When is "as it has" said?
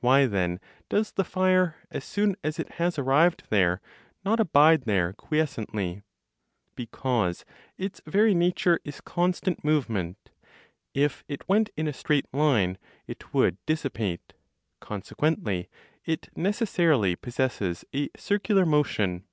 2.42-2.98